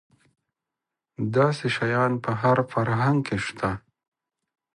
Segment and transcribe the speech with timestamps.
[1.35, 3.71] داسې شیان په هر فرهنګ کې شته.